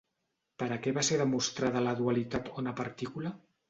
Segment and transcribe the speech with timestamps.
[0.63, 3.41] Per a què va ser demostrada la dualitat ona-partícula?